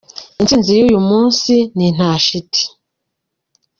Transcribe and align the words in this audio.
Intsinzi 0.41 0.69
y'uyu 0.77 0.99
munsi 1.09 1.53
ni 1.75 1.87
nta 1.95 2.11
shiti. 2.25 2.63